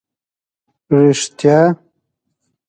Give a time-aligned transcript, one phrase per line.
[0.97, 1.59] رېښتیا؟!